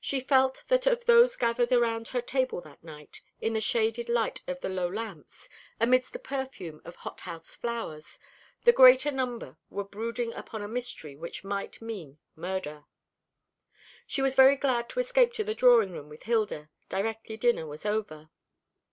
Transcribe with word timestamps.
She 0.00 0.18
felt 0.18 0.64
that 0.66 0.88
of 0.88 1.04
those 1.04 1.36
gathered 1.36 1.70
around 1.70 2.08
her 2.08 2.20
table 2.20 2.60
that 2.62 2.82
night, 2.82 3.20
in 3.40 3.52
the 3.52 3.60
shaded 3.60 4.08
light 4.08 4.42
of 4.48 4.60
the 4.60 4.68
low 4.68 4.88
lamps, 4.88 5.48
amidst 5.78 6.12
the 6.12 6.18
perfume 6.18 6.82
of 6.84 6.96
hothouse 6.96 7.54
flowers, 7.54 8.18
the 8.64 8.72
greater 8.72 9.12
number 9.12 9.58
were 9.70 9.84
brooding 9.84 10.32
upon 10.32 10.60
a 10.62 10.66
mystery 10.66 11.14
which 11.14 11.44
might 11.44 11.80
mean 11.80 12.18
murder. 12.34 12.86
She 14.08 14.20
was 14.22 14.34
very 14.34 14.56
glad 14.56 14.88
to 14.88 14.98
escape 14.98 15.34
to 15.34 15.44
the 15.44 15.54
drawing 15.54 15.92
room 15.92 16.08
with 16.08 16.24
Hilda, 16.24 16.68
directly 16.88 17.36
dinner 17.36 17.64
was 17.64 17.86
over. 17.86 18.28